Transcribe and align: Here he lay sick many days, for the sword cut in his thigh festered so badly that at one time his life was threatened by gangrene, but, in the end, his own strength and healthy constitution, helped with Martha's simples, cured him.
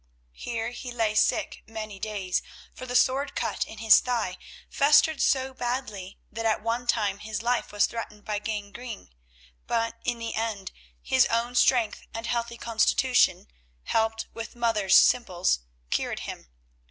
Here 0.33 0.71
he 0.71 0.91
lay 0.91 1.13
sick 1.13 1.61
many 1.67 1.99
days, 1.99 2.41
for 2.73 2.87
the 2.87 2.95
sword 2.95 3.35
cut 3.35 3.65
in 3.65 3.77
his 3.77 3.99
thigh 3.99 4.39
festered 4.67 5.21
so 5.21 5.53
badly 5.53 6.17
that 6.31 6.43
at 6.43 6.63
one 6.63 6.87
time 6.87 7.19
his 7.19 7.43
life 7.43 7.71
was 7.71 7.85
threatened 7.85 8.25
by 8.25 8.39
gangrene, 8.39 9.11
but, 9.67 9.99
in 10.03 10.17
the 10.17 10.33
end, 10.33 10.71
his 11.03 11.27
own 11.27 11.53
strength 11.53 12.01
and 12.15 12.25
healthy 12.25 12.57
constitution, 12.57 13.47
helped 13.83 14.25
with 14.33 14.55
Martha's 14.55 14.95
simples, 14.95 15.59
cured 15.91 16.21
him. 16.21 16.47